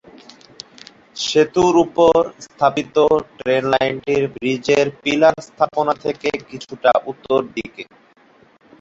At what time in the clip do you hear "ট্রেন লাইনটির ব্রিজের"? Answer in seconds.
3.37-4.87